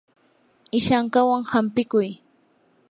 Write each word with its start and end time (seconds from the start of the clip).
ishankawan 0.77 1.43
hampikuy. 1.51 2.09